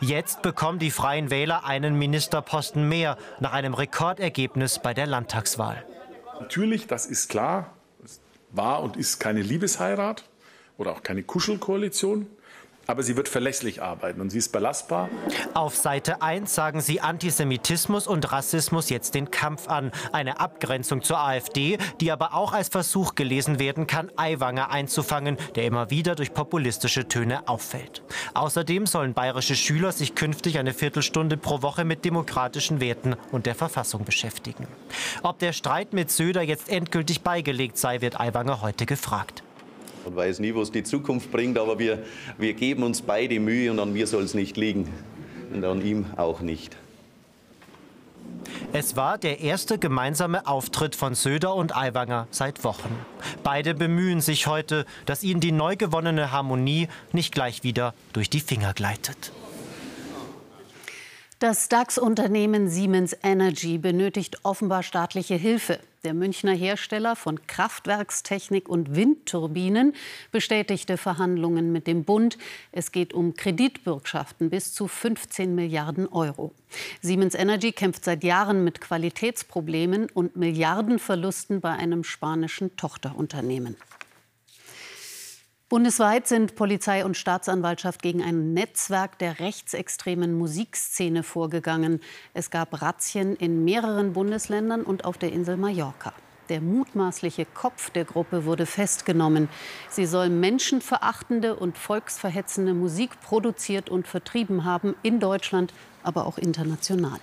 Jetzt 0.00 0.42
bekommen 0.42 0.78
die 0.78 0.90
Freien 0.90 1.30
Wähler 1.30 1.64
einen 1.64 1.98
Ministerposten 1.98 2.88
mehr 2.88 3.16
nach 3.40 3.52
einem 3.52 3.74
Rekordergebnis 3.74 4.80
bei 4.80 4.94
der 4.94 5.06
Landtagswahl. 5.06 5.84
Natürlich, 6.40 6.86
das 6.86 7.06
ist 7.06 7.28
klar, 7.28 7.74
war 8.50 8.82
und 8.82 8.96
ist 8.96 9.18
keine 9.18 9.42
Liebesheirat 9.42 10.24
oder 10.76 10.92
auch 10.92 11.02
keine 11.02 11.22
Kuschelkoalition 11.22 12.26
aber 12.90 13.02
sie 13.02 13.16
wird 13.16 13.28
verlässlich 13.28 13.82
arbeiten 13.82 14.18
und 14.22 14.30
sie 14.30 14.38
ist 14.38 14.50
belastbar. 14.50 15.10
Auf 15.52 15.76
Seite 15.76 16.22
1 16.22 16.54
sagen 16.54 16.80
sie 16.80 17.02
Antisemitismus 17.02 18.06
und 18.06 18.32
Rassismus 18.32 18.88
jetzt 18.88 19.14
den 19.14 19.30
Kampf 19.30 19.68
an. 19.68 19.92
Eine 20.12 20.40
Abgrenzung 20.40 21.02
zur 21.02 21.20
AfD, 21.20 21.76
die 22.00 22.10
aber 22.10 22.32
auch 22.32 22.54
als 22.54 22.68
Versuch 22.68 23.14
gelesen 23.14 23.58
werden 23.58 23.86
kann, 23.86 24.10
Aiwanger 24.16 24.70
einzufangen, 24.70 25.36
der 25.54 25.66
immer 25.66 25.90
wieder 25.90 26.14
durch 26.14 26.32
populistische 26.32 27.06
Töne 27.06 27.46
auffällt. 27.46 28.02
Außerdem 28.32 28.86
sollen 28.86 29.12
bayerische 29.12 29.54
Schüler 29.54 29.92
sich 29.92 30.14
künftig 30.14 30.58
eine 30.58 30.72
Viertelstunde 30.72 31.36
pro 31.36 31.60
Woche 31.60 31.84
mit 31.84 32.06
demokratischen 32.06 32.80
Werten 32.80 33.16
und 33.32 33.44
der 33.44 33.54
Verfassung 33.54 34.06
beschäftigen. 34.06 34.66
Ob 35.22 35.38
der 35.40 35.52
Streit 35.52 35.92
mit 35.92 36.10
Söder 36.10 36.40
jetzt 36.40 36.70
endgültig 36.70 37.20
beigelegt 37.20 37.76
sei, 37.76 38.00
wird 38.00 38.18
Aiwanger 38.18 38.62
heute 38.62 38.86
gefragt. 38.86 39.42
Man 40.08 40.16
weiß 40.16 40.38
nie, 40.38 40.54
was 40.54 40.72
die 40.72 40.84
Zukunft 40.84 41.30
bringt, 41.30 41.58
aber 41.58 41.78
wir, 41.78 42.02
wir 42.38 42.54
geben 42.54 42.82
uns 42.82 43.02
beide 43.02 43.38
Mühe 43.38 43.70
und 43.70 43.78
an 43.78 43.92
mir 43.92 44.06
soll 44.06 44.22
es 44.22 44.32
nicht 44.32 44.56
liegen 44.56 44.88
und 45.52 45.62
an 45.62 45.84
ihm 45.84 46.06
auch 46.16 46.40
nicht. 46.40 46.78
Es 48.72 48.96
war 48.96 49.18
der 49.18 49.40
erste 49.40 49.78
gemeinsame 49.78 50.46
Auftritt 50.46 50.96
von 50.96 51.14
Söder 51.14 51.54
und 51.54 51.76
Aiwanger 51.76 52.26
seit 52.30 52.64
Wochen. 52.64 52.88
Beide 53.42 53.74
bemühen 53.74 54.22
sich 54.22 54.46
heute, 54.46 54.86
dass 55.04 55.22
ihnen 55.22 55.40
die 55.40 55.52
neu 55.52 55.76
gewonnene 55.76 56.32
Harmonie 56.32 56.88
nicht 57.12 57.34
gleich 57.34 57.62
wieder 57.62 57.92
durch 58.14 58.30
die 58.30 58.40
Finger 58.40 58.72
gleitet. 58.72 59.30
Das 61.40 61.68
DAX-Unternehmen 61.68 62.68
Siemens 62.68 63.16
Energy 63.22 63.78
benötigt 63.78 64.38
offenbar 64.42 64.82
staatliche 64.82 65.36
Hilfe. 65.36 65.78
Der 66.02 66.12
Münchner 66.12 66.52
Hersteller 66.52 67.14
von 67.14 67.46
Kraftwerkstechnik 67.46 68.68
und 68.68 68.96
Windturbinen 68.96 69.94
bestätigte 70.32 70.96
Verhandlungen 70.96 71.70
mit 71.70 71.86
dem 71.86 72.02
Bund. 72.02 72.38
Es 72.72 72.90
geht 72.90 73.14
um 73.14 73.34
Kreditbürgschaften 73.34 74.50
bis 74.50 74.74
zu 74.74 74.88
15 74.88 75.54
Milliarden 75.54 76.08
Euro. 76.08 76.52
Siemens 77.02 77.36
Energy 77.36 77.70
kämpft 77.70 78.04
seit 78.04 78.24
Jahren 78.24 78.64
mit 78.64 78.80
Qualitätsproblemen 78.80 80.08
und 80.12 80.34
Milliardenverlusten 80.34 81.60
bei 81.60 81.70
einem 81.70 82.02
spanischen 82.02 82.74
Tochterunternehmen. 82.74 83.76
Bundesweit 85.68 86.26
sind 86.26 86.54
Polizei 86.54 87.04
und 87.04 87.14
Staatsanwaltschaft 87.14 88.00
gegen 88.00 88.22
ein 88.22 88.54
Netzwerk 88.54 89.18
der 89.18 89.38
rechtsextremen 89.38 90.32
Musikszene 90.32 91.22
vorgegangen. 91.22 92.00
Es 92.32 92.50
gab 92.50 92.80
Razzien 92.80 93.36
in 93.36 93.66
mehreren 93.66 94.14
Bundesländern 94.14 94.82
und 94.82 95.04
auf 95.04 95.18
der 95.18 95.30
Insel 95.30 95.58
Mallorca. 95.58 96.14
Der 96.48 96.62
mutmaßliche 96.62 97.44
Kopf 97.44 97.90
der 97.90 98.06
Gruppe 98.06 98.46
wurde 98.46 98.64
festgenommen. 98.64 99.50
Sie 99.90 100.06
soll 100.06 100.30
menschenverachtende 100.30 101.54
und 101.54 101.76
volksverhetzende 101.76 102.72
Musik 102.72 103.20
produziert 103.20 103.90
und 103.90 104.08
vertrieben 104.08 104.64
haben, 104.64 104.94
in 105.02 105.20
Deutschland, 105.20 105.74
aber 106.02 106.24
auch 106.26 106.38
international. 106.38 107.20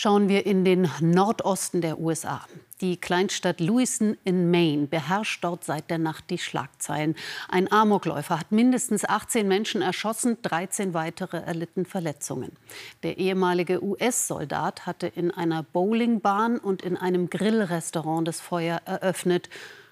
Schauen 0.00 0.28
wir 0.28 0.46
in 0.46 0.64
den 0.64 0.88
Nordosten 1.00 1.80
der 1.80 1.98
USA. 1.98 2.46
Die 2.80 2.98
Kleinstadt 2.98 3.58
Lewiston 3.58 4.16
in 4.22 4.48
Maine 4.48 4.86
beherrscht 4.86 5.42
dort 5.42 5.64
seit 5.64 5.90
der 5.90 5.98
Nacht 5.98 6.30
die 6.30 6.38
Schlagzeilen. 6.38 7.16
Ein 7.48 7.72
Amokläufer 7.72 8.38
hat 8.38 8.52
mindestens 8.52 9.04
18 9.04 9.48
Menschen 9.48 9.82
erschossen, 9.82 10.40
13 10.42 10.94
weitere 10.94 11.38
erlitten 11.38 11.84
Verletzungen. 11.84 12.52
Der 13.02 13.18
ehemalige 13.18 13.82
US-Soldat 13.82 14.86
hatte 14.86 15.08
in 15.08 15.32
einer 15.32 15.64
Bowlingbahn 15.64 16.58
und 16.58 16.82
in 16.82 16.96
einem 16.96 17.28
Grillrestaurant 17.28 18.28
das 18.28 18.40
Feuer 18.40 18.80
eröffnet. 18.84 19.50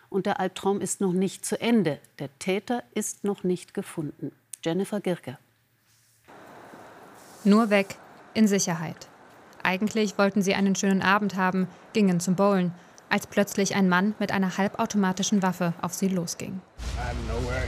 Und 0.08 0.26
der 0.26 0.38
Albtraum 0.38 0.80
ist 0.80 1.00
noch 1.00 1.14
nicht 1.14 1.44
zu 1.44 1.60
Ende. 1.60 1.98
Der 2.20 2.28
Täter 2.38 2.84
ist 2.94 3.24
noch 3.24 3.42
nicht 3.42 3.74
gefunden. 3.74 4.30
Jennifer 4.64 5.00
Girke. 5.00 5.36
Nur 7.42 7.70
weg, 7.70 7.96
in 8.34 8.46
Sicherheit. 8.46 9.08
Eigentlich 9.66 10.16
wollten 10.16 10.42
sie 10.42 10.54
einen 10.54 10.76
schönen 10.76 11.02
Abend 11.02 11.34
haben, 11.34 11.66
gingen 11.92 12.20
zum 12.20 12.36
Bowlen, 12.36 12.72
als 13.10 13.26
plötzlich 13.26 13.74
ein 13.74 13.88
Mann 13.88 14.14
mit 14.20 14.30
einer 14.30 14.56
halbautomatischen 14.58 15.42
Waffe 15.42 15.74
auf 15.82 15.92
sie 15.92 16.06
losging. 16.06 16.60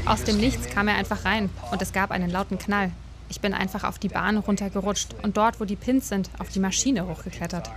Aus 0.07 0.23
dem 0.23 0.37
Nichts 0.37 0.69
kam 0.71 0.87
er 0.87 0.95
einfach 0.95 1.25
rein 1.25 1.51
und 1.73 1.83
es 1.83 1.93
gab 1.93 2.13
einen 2.13 2.31
lauten 2.31 2.57
Knall. 2.57 2.93
Ich 3.29 3.41
bin 3.41 3.53
einfach 3.53 3.83
auf 3.83 3.99
die 3.99 4.11
Bahn 4.11 4.37
runtergerutscht 4.37 5.17
und 5.25 5.37
dort, 5.37 5.59
wo 5.59 5.65
die 5.65 5.75
Pins 5.75 6.09
sind, 6.09 6.31
auf 6.39 6.51
die 6.51 6.61
Maschine 6.61 7.05
hochgeklettert. 7.05 7.69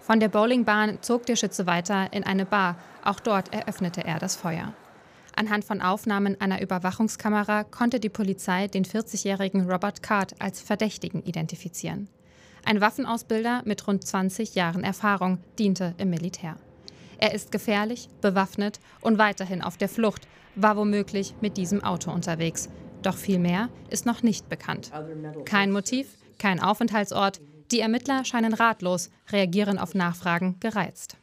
Von 0.00 0.20
der 0.20 0.28
Bowlingbahn 0.28 0.98
zog 1.00 1.26
der 1.26 1.34
Schütze 1.34 1.66
weiter 1.66 2.12
in 2.12 2.22
eine 2.22 2.46
Bar. 2.46 2.76
Auch 3.04 3.18
dort 3.18 3.52
eröffnete 3.52 4.04
er 4.04 4.20
das 4.20 4.36
Feuer. 4.36 4.72
Anhand 5.34 5.64
von 5.64 5.80
Aufnahmen 5.80 6.40
einer 6.40 6.60
Überwachungskamera 6.60 7.64
konnte 7.64 8.00
die 8.00 8.08
Polizei 8.08 8.68
den 8.68 8.84
40-jährigen 8.84 9.70
Robert 9.70 10.02
Card 10.02 10.34
als 10.40 10.60
Verdächtigen 10.60 11.22
identifizieren. 11.22 12.08
Ein 12.64 12.80
Waffenausbilder 12.80 13.62
mit 13.64 13.86
rund 13.86 14.06
20 14.06 14.54
Jahren 14.54 14.84
Erfahrung 14.84 15.38
diente 15.58 15.94
im 15.98 16.10
Militär. 16.10 16.56
Er 17.18 17.34
ist 17.34 17.50
gefährlich, 17.50 18.08
bewaffnet 18.20 18.80
und 19.00 19.18
weiterhin 19.18 19.62
auf 19.62 19.76
der 19.76 19.88
Flucht, 19.88 20.26
war 20.54 20.76
womöglich 20.76 21.34
mit 21.40 21.56
diesem 21.56 21.82
Auto 21.82 22.10
unterwegs. 22.10 22.68
Doch 23.02 23.16
viel 23.16 23.38
mehr 23.38 23.68
ist 23.90 24.06
noch 24.06 24.22
nicht 24.22 24.48
bekannt. 24.48 24.92
Kein 25.44 25.72
Motiv, 25.72 26.06
kein 26.38 26.60
Aufenthaltsort. 26.60 27.40
Die 27.70 27.80
Ermittler 27.80 28.24
scheinen 28.24 28.52
ratlos, 28.52 29.10
reagieren 29.30 29.78
auf 29.78 29.94
Nachfragen 29.94 30.56
gereizt. 30.60 31.16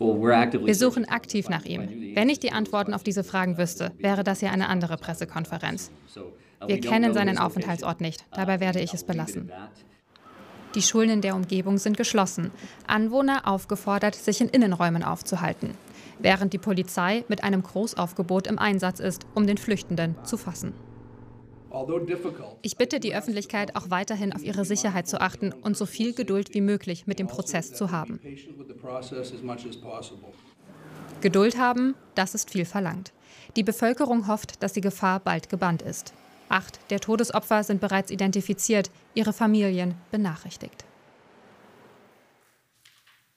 Wir 0.00 0.74
suchen 0.74 1.06
aktiv 1.08 1.50
nach 1.50 1.66
ihm. 1.66 2.14
Wenn 2.14 2.30
ich 2.30 2.40
die 2.40 2.52
Antworten 2.52 2.94
auf 2.94 3.02
diese 3.02 3.22
Fragen 3.22 3.58
wüsste, 3.58 3.92
wäre 3.98 4.24
das 4.24 4.40
ja 4.40 4.50
eine 4.50 4.68
andere 4.68 4.96
Pressekonferenz. 4.96 5.90
Wir 6.66 6.80
kennen 6.80 7.12
seinen 7.12 7.38
Aufenthaltsort 7.38 8.00
nicht, 8.00 8.24
dabei 8.32 8.60
werde 8.60 8.80
ich 8.80 8.94
es 8.94 9.04
belassen. 9.04 9.52
Die 10.74 10.82
Schulen 10.82 11.10
in 11.10 11.20
der 11.20 11.34
Umgebung 11.34 11.78
sind 11.78 11.96
geschlossen. 11.96 12.50
Anwohner 12.86 13.46
aufgefordert, 13.46 14.14
sich 14.14 14.40
in 14.40 14.48
Innenräumen 14.48 15.02
aufzuhalten, 15.02 15.74
während 16.18 16.52
die 16.52 16.58
Polizei 16.58 17.24
mit 17.28 17.44
einem 17.44 17.62
Großaufgebot 17.62 18.46
im 18.46 18.58
Einsatz 18.58 19.00
ist, 19.00 19.26
um 19.34 19.46
den 19.46 19.58
Flüchtenden 19.58 20.14
zu 20.24 20.36
fassen. 20.36 20.72
Ich 22.62 22.76
bitte 22.76 23.00
die 23.00 23.14
Öffentlichkeit 23.14 23.76
auch 23.76 23.90
weiterhin 23.90 24.32
auf 24.32 24.42
ihre 24.42 24.64
Sicherheit 24.64 25.06
zu 25.06 25.20
achten 25.20 25.52
und 25.52 25.76
so 25.76 25.86
viel 25.86 26.12
Geduld 26.12 26.52
wie 26.54 26.60
möglich 26.60 27.06
mit 27.06 27.18
dem 27.18 27.28
Prozess 27.28 27.72
zu 27.72 27.90
haben. 27.90 28.20
Geduld 31.20 31.58
haben, 31.58 31.94
das 32.14 32.34
ist 32.34 32.50
viel 32.50 32.64
verlangt. 32.64 33.12
Die 33.56 33.62
Bevölkerung 33.62 34.26
hofft, 34.26 34.62
dass 34.62 34.72
die 34.72 34.80
Gefahr 34.80 35.20
bald 35.20 35.48
gebannt 35.48 35.82
ist. 35.82 36.12
Acht 36.48 36.80
der 36.90 36.98
Todesopfer 36.98 37.62
sind 37.62 37.80
bereits 37.80 38.10
identifiziert, 38.10 38.90
ihre 39.14 39.32
Familien 39.32 39.94
benachrichtigt. 40.10 40.84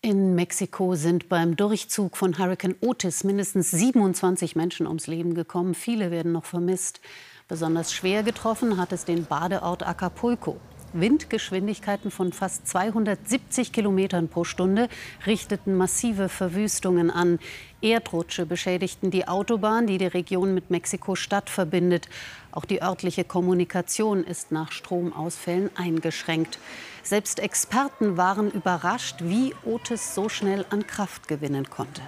In 0.01 0.35
Mexiko 0.35 0.95
sind 0.95 1.29
beim 1.29 1.55
Durchzug 1.55 2.17
von 2.17 2.37
Hurricane 2.37 2.75
Otis 2.81 3.23
mindestens 3.23 3.71
27 3.71 4.55
Menschen 4.55 4.85
ums 4.85 5.07
Leben 5.07 5.33
gekommen. 5.33 5.75
Viele 5.75 6.11
werden 6.11 6.33
noch 6.33 6.43
vermisst. 6.43 6.99
Besonders 7.47 7.93
schwer 7.93 8.23
getroffen 8.23 8.77
hat 8.77 8.93
es 8.93 9.05
den 9.05 9.25
Badeort 9.25 9.85
Acapulco. 9.85 10.59
Windgeschwindigkeiten 10.93 12.11
von 12.11 12.31
fast 12.31 12.67
270 12.67 13.71
Kilometern 13.71 14.29
pro 14.29 14.43
Stunde 14.43 14.87
richteten 15.25 15.75
massive 15.75 16.29
Verwüstungen 16.29 17.09
an. 17.09 17.39
Erdrutsche 17.81 18.45
beschädigten 18.45 19.11
die 19.11 19.27
Autobahn, 19.27 19.87
die 19.87 19.97
die 19.97 20.05
Region 20.05 20.53
mit 20.53 20.69
Mexiko-Stadt 20.69 21.49
verbindet. 21.49 22.07
Auch 22.51 22.65
die 22.65 22.81
örtliche 22.81 23.23
Kommunikation 23.23 24.23
ist 24.23 24.51
nach 24.51 24.71
Stromausfällen 24.71 25.75
eingeschränkt. 25.75 26.59
Selbst 27.01 27.39
Experten 27.39 28.15
waren 28.15 28.51
überrascht, 28.51 29.17
wie 29.21 29.53
Otis 29.65 30.15
so 30.15 30.29
schnell 30.29 30.65
an 30.69 30.87
Kraft 30.87 31.27
gewinnen 31.27 31.69
konnte. 31.69 32.01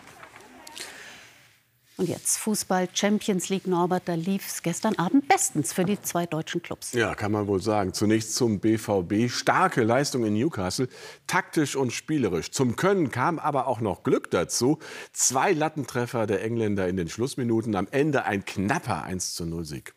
Und 1.98 2.10
jetzt 2.10 2.38
Fußball 2.40 2.90
Champions 2.94 3.48
League 3.48 3.68
Norbert, 3.68 4.04
da 4.06 4.16
lief 4.16 4.46
es 4.46 4.62
gestern 4.62 4.96
Abend 4.96 5.30
bestens 5.30 5.72
für 5.72 5.86
die 5.86 6.02
zwei 6.02 6.26
deutschen 6.26 6.62
Clubs. 6.62 6.92
Ja, 6.92 7.16
kann 7.16 7.32
man 7.32 7.48
wohl 7.48 7.62
sagen. 7.62 7.94
Zunächst 7.94 8.36
zum 8.36 8.60
BVB. 8.60 9.30
Starke 9.30 9.84
Leistung 9.84 10.26
in 10.26 10.34
Newcastle, 10.34 10.90
taktisch 11.26 11.78
und 11.78 11.94
spielerisch. 11.94 12.52
Zum 12.52 12.76
Können 12.76 13.12
kam 13.12 13.40
aber 13.40 13.68
auch 13.68 13.80
noch 13.80 14.04
Glück 14.04 14.30
dazu. 14.30 14.80
Zwei 15.14 15.54
Lattentreffer 15.54 16.28
der 16.28 16.44
Engländer 16.44 16.88
in 16.90 16.98
den 16.98 17.08
Schlussminuten. 17.08 17.76
Am 17.76 17.88
Ende 17.90 18.26
ein 18.26 18.44
knapper 18.44 19.06
1:0 19.06 19.64
Sieg. 19.64 19.95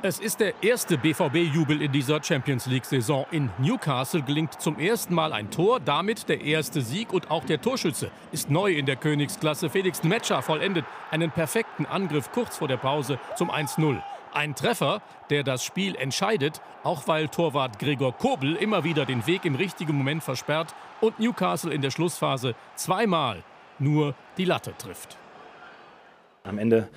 Es 0.00 0.20
ist 0.20 0.40
der 0.40 0.62
erste 0.62 0.96
BVB-Jubel 0.96 1.82
in 1.82 1.90
dieser 1.90 2.22
Champions 2.22 2.66
League-Saison. 2.66 3.26
In 3.30 3.50
Newcastle 3.58 4.22
gelingt 4.22 4.60
zum 4.60 4.78
ersten 4.78 5.14
Mal 5.14 5.32
ein 5.32 5.50
Tor, 5.50 5.80
damit 5.80 6.28
der 6.28 6.40
erste 6.40 6.82
Sieg 6.82 7.12
und 7.12 7.30
auch 7.30 7.44
der 7.44 7.60
Torschütze 7.60 8.10
ist 8.30 8.48
neu 8.48 8.72
in 8.72 8.86
der 8.86 8.96
Königsklasse. 8.96 9.70
Felix 9.70 10.02
Metscher 10.04 10.40
vollendet 10.42 10.84
einen 11.10 11.30
perfekten 11.30 11.84
Angriff 11.84 12.30
kurz 12.32 12.58
vor 12.58 12.68
der 12.68 12.76
Pause 12.76 13.18
zum 13.36 13.50
1-0. 13.50 14.00
Ein 14.32 14.54
Treffer, 14.54 15.02
der 15.30 15.42
das 15.42 15.64
Spiel 15.64 15.96
entscheidet, 15.96 16.60
auch 16.84 17.08
weil 17.08 17.28
Torwart 17.28 17.78
Gregor 17.78 18.12
Kobel 18.12 18.54
immer 18.56 18.84
wieder 18.84 19.04
den 19.04 19.26
Weg 19.26 19.44
im 19.44 19.56
richtigen 19.56 19.96
Moment 19.96 20.22
versperrt 20.22 20.74
und 21.00 21.18
Newcastle 21.18 21.72
in 21.72 21.82
der 21.82 21.90
Schlussphase 21.90 22.54
zweimal 22.76 23.42
nur 23.78 24.14
die 24.36 24.44
Latte 24.44 24.74
trifft. 24.78 25.16
Am 26.44 26.58
Ende 26.58 26.88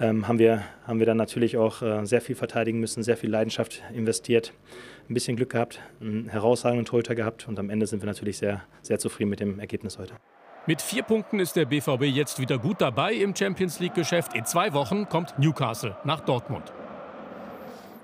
ähm, 0.00 0.26
haben, 0.26 0.38
wir, 0.38 0.64
haben 0.86 0.98
wir 0.98 1.06
dann 1.06 1.18
natürlich 1.18 1.56
auch 1.56 1.82
äh, 1.82 2.04
sehr 2.06 2.20
viel 2.20 2.34
verteidigen 2.34 2.80
müssen, 2.80 3.02
sehr 3.02 3.16
viel 3.16 3.30
Leidenschaft 3.30 3.82
investiert, 3.92 4.52
ein 5.08 5.14
bisschen 5.14 5.36
Glück 5.36 5.50
gehabt, 5.50 5.80
einen 6.00 6.28
herausragenden 6.28 6.86
Torhüter 6.86 7.14
gehabt 7.14 7.46
und 7.46 7.58
am 7.58 7.70
Ende 7.70 7.86
sind 7.86 8.02
wir 8.02 8.06
natürlich 8.06 8.38
sehr, 8.38 8.62
sehr 8.82 8.98
zufrieden 8.98 9.30
mit 9.30 9.40
dem 9.40 9.60
Ergebnis 9.60 9.98
heute. 9.98 10.14
Mit 10.66 10.82
vier 10.82 11.02
Punkten 11.02 11.40
ist 11.40 11.56
der 11.56 11.64
BVB 11.64 12.02
jetzt 12.04 12.38
wieder 12.38 12.58
gut 12.58 12.80
dabei 12.80 13.14
im 13.14 13.34
Champions 13.34 13.80
League-Geschäft. 13.80 14.34
In 14.34 14.44
zwei 14.44 14.72
Wochen 14.72 15.08
kommt 15.08 15.38
Newcastle 15.38 15.96
nach 16.04 16.20
Dortmund. 16.20 16.72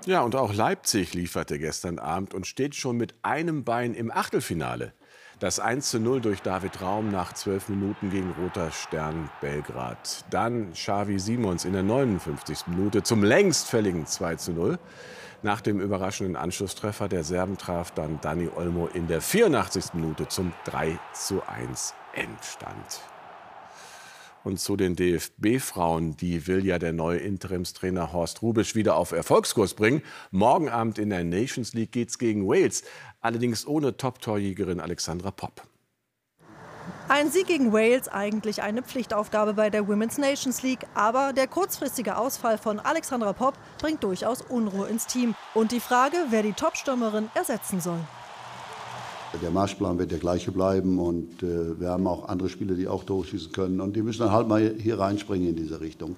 Ja, 0.05 0.21
und 0.21 0.35
auch 0.35 0.53
Leipzig 0.53 1.13
lieferte 1.13 1.59
gestern 1.59 1.99
Abend 1.99 2.33
und 2.33 2.47
steht 2.47 2.75
schon 2.75 2.97
mit 2.97 3.13
einem 3.23 3.63
Bein 3.63 3.93
im 3.93 4.11
Achtelfinale. 4.11 4.93
Das 5.39 5.59
1 5.59 5.91
zu 5.91 5.99
0 5.99 6.19
durch 6.21 6.41
David 6.41 6.81
Raum 6.81 7.09
nach 7.09 7.31
zwölf 7.33 7.69
Minuten 7.69 8.09
gegen 8.09 8.33
Roter 8.41 8.71
Stern 8.71 9.29
Belgrad. 9.39 10.25
Dann 10.31 10.73
Xavi 10.73 11.19
Simons 11.19 11.63
in 11.63 11.73
der 11.73 11.83
59. 11.83 12.65
Minute 12.65 13.03
zum 13.03 13.23
längst 13.23 13.69
fälligen 13.69 14.07
2 14.07 14.35
zu 14.37 14.53
0. 14.53 14.79
Nach 15.43 15.61
dem 15.61 15.79
überraschenden 15.79 16.35
Anschlusstreffer 16.35 17.07
der 17.07 17.23
Serben 17.23 17.55
traf 17.55 17.91
dann 17.91 18.19
Dani 18.19 18.49
Olmo 18.55 18.87
in 18.87 19.07
der 19.07 19.21
84. 19.21 19.93
Minute 19.93 20.27
zum 20.27 20.53
3 20.65 20.97
zu 21.13 21.43
1 21.47 21.93
Endstand. 22.13 23.03
Und 24.43 24.59
zu 24.59 24.77
den 24.77 24.95
DFB-Frauen, 24.95 26.15
die 26.17 26.47
will 26.47 26.65
ja 26.65 26.79
der 26.79 26.93
neue 26.93 27.17
Interimstrainer 27.17 28.13
Horst 28.13 28.41
Rubisch 28.41 28.75
wieder 28.75 28.95
auf 28.95 29.11
Erfolgskurs 29.11 29.73
bringen. 29.73 30.01
Morgen 30.31 30.69
Abend 30.69 30.99
in 30.99 31.09
der 31.09 31.23
Nations 31.23 31.73
League 31.73 31.91
geht 31.91 32.09
es 32.09 32.17
gegen 32.17 32.47
Wales, 32.47 32.83
allerdings 33.19 33.67
ohne 33.67 33.97
Top-Torjägerin 33.97 34.79
Alexandra 34.79 35.31
Popp. 35.31 35.63
Ein 37.09 37.31
Sieg 37.31 37.47
gegen 37.47 37.71
Wales 37.71 38.09
eigentlich 38.09 38.61
eine 38.61 38.83
Pflichtaufgabe 38.83 39.53
bei 39.53 39.69
der 39.69 39.87
Women's 39.87 40.17
Nations 40.17 40.61
League, 40.61 40.85
aber 40.93 41.31
der 41.31 41.47
kurzfristige 41.47 42.17
Ausfall 42.17 42.57
von 42.57 42.81
Alexandra 42.81 43.31
Popp 43.31 43.53
bringt 43.79 44.03
durchaus 44.03 44.41
Unruhe 44.41 44.89
ins 44.89 45.07
Team 45.07 45.33
und 45.53 45.71
die 45.71 45.79
Frage, 45.79 46.17
wer 46.31 46.43
die 46.43 46.51
Topstürmerin 46.51 47.29
ersetzen 47.33 47.79
soll. 47.79 47.99
Der 49.41 49.51
Marschplan 49.51 49.99
wird 49.99 50.11
der 50.11 50.19
gleiche 50.19 50.51
bleiben 50.51 50.99
und 50.99 51.43
äh, 51.43 51.79
wir 51.79 51.89
haben 51.89 52.07
auch 52.07 52.27
andere 52.27 52.49
Spieler, 52.49 52.75
die 52.75 52.87
auch 52.87 53.03
durchschießen 53.03 53.51
können 53.51 53.81
und 53.81 53.95
die 53.95 54.01
müssen 54.01 54.19
dann 54.19 54.31
halt 54.31 54.47
mal 54.47 54.75
hier 54.79 54.99
reinspringen 54.99 55.49
in 55.49 55.55
diese 55.55 55.79
Richtung. 55.79 56.15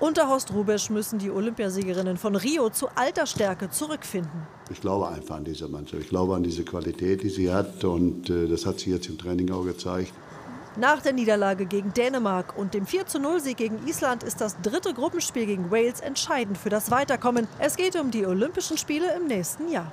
Unter 0.00 0.28
Horst 0.28 0.52
Rubesch 0.52 0.90
müssen 0.90 1.18
die 1.18 1.30
Olympiasiegerinnen 1.30 2.16
von 2.16 2.36
Rio 2.36 2.70
zu 2.70 2.88
alter 2.94 3.26
Stärke 3.26 3.70
zurückfinden. 3.70 4.46
Ich 4.70 4.80
glaube 4.80 5.08
einfach 5.08 5.36
an 5.36 5.44
diese 5.44 5.68
Mannschaft. 5.68 6.02
Ich 6.02 6.08
glaube 6.08 6.34
an 6.34 6.42
diese 6.42 6.64
Qualität, 6.64 7.22
die 7.22 7.28
sie 7.28 7.52
hat 7.52 7.84
und 7.84 8.30
äh, 8.30 8.48
das 8.48 8.66
hat 8.66 8.80
sie 8.80 8.90
jetzt 8.90 9.08
im 9.08 9.18
Training 9.18 9.50
auch 9.50 9.64
gezeigt. 9.64 10.12
Nach 10.76 11.00
der 11.00 11.12
Niederlage 11.12 11.66
gegen 11.66 11.92
Dänemark 11.92 12.58
und 12.58 12.74
dem 12.74 12.84
4-0-Sieg 12.84 13.56
gegen 13.56 13.86
Island 13.86 14.24
ist 14.24 14.40
das 14.40 14.60
dritte 14.60 14.92
Gruppenspiel 14.92 15.46
gegen 15.46 15.70
Wales 15.70 16.00
entscheidend 16.00 16.58
für 16.58 16.70
das 16.70 16.90
Weiterkommen. 16.90 17.46
Es 17.60 17.76
geht 17.76 17.94
um 17.94 18.10
die 18.10 18.26
Olympischen 18.26 18.76
Spiele 18.76 19.14
im 19.14 19.28
nächsten 19.28 19.70
Jahr. 19.70 19.92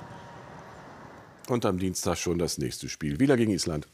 Und 1.48 1.64
am 1.66 1.78
Dienstag 1.78 2.18
schon 2.18 2.38
das 2.38 2.58
nächste 2.58 2.88
Spiel. 2.88 3.18
Wieder 3.20 3.36
gegen 3.36 3.52
Island. 3.52 3.88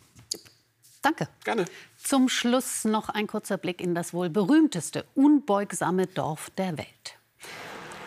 Danke. 1.03 1.29
Gerne. 1.45 1.65
Zum 1.97 2.29
Schluss 2.29 2.85
noch 2.85 3.09
ein 3.09 3.27
kurzer 3.27 3.57
Blick 3.57 3.81
in 3.81 3.95
das 3.95 4.13
wohl 4.13 4.31
berühmteste, 4.31 5.05
unbeugsame 5.15 6.07
Dorf 6.07 6.51
der 6.57 6.77
Welt. 6.77 7.19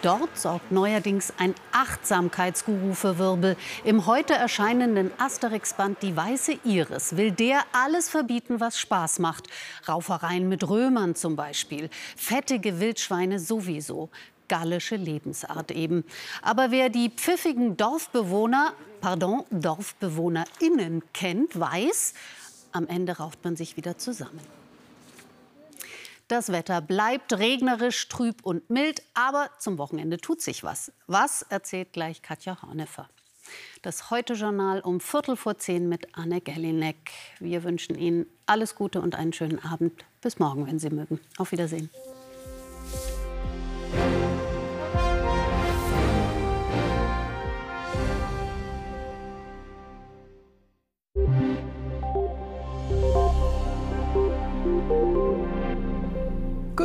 Dort 0.01 0.35
sorgt 0.35 0.71
neuerdings 0.71 1.31
ein 1.37 1.53
Achtsamkeitsguru 1.71 2.95
für 2.95 3.19
Wirbel. 3.19 3.55
Im 3.83 4.07
heute 4.07 4.33
erscheinenden 4.33 5.11
Asterix-Band 5.19 6.01
Die 6.01 6.17
Weiße 6.17 6.57
Iris 6.63 7.17
will 7.17 7.31
der 7.31 7.61
alles 7.71 8.09
verbieten, 8.09 8.59
was 8.59 8.79
Spaß 8.79 9.19
macht. 9.19 9.47
Raufereien 9.87 10.49
mit 10.49 10.67
Römern 10.67 11.13
zum 11.13 11.35
Beispiel. 11.35 11.89
Fettige 12.17 12.79
Wildschweine 12.79 13.39
sowieso 13.39 14.09
gallische 14.51 14.97
Lebensart 14.97 15.71
eben. 15.71 16.03
Aber 16.41 16.71
wer 16.71 16.89
die 16.89 17.09
pfiffigen 17.09 17.77
Dorfbewohner, 17.77 18.73
pardon, 18.99 19.45
DorfbewohnerInnen 19.49 21.03
kennt, 21.13 21.57
weiß, 21.57 22.13
am 22.73 22.85
Ende 22.87 23.17
rauft 23.17 23.39
man 23.45 23.55
sich 23.55 23.77
wieder 23.77 23.97
zusammen. 23.97 24.41
Das 26.27 26.51
Wetter 26.51 26.81
bleibt 26.81 27.31
regnerisch, 27.31 28.09
trüb 28.09 28.45
und 28.45 28.69
mild, 28.69 29.01
aber 29.13 29.49
zum 29.57 29.77
Wochenende 29.77 30.17
tut 30.17 30.41
sich 30.41 30.65
was. 30.65 30.91
Was 31.07 31.43
erzählt 31.43 31.93
gleich 31.93 32.21
Katja 32.21 32.61
Horneffer. 32.61 33.09
Das 33.81 34.09
Heute-Journal 34.09 34.81
um 34.81 34.99
Viertel 34.99 35.37
vor 35.37 35.57
zehn 35.59 35.87
mit 35.87 36.07
Anne 36.13 36.41
Gellinek. 36.41 37.11
Wir 37.39 37.63
wünschen 37.63 37.97
Ihnen 37.97 38.25
alles 38.47 38.75
Gute 38.75 39.01
und 39.01 39.15
einen 39.15 39.31
schönen 39.31 39.63
Abend. 39.63 40.03
Bis 40.21 40.39
morgen, 40.39 40.67
wenn 40.67 40.77
Sie 40.77 40.89
mögen. 40.89 41.21
Auf 41.37 41.53
Wiedersehen. 41.53 41.89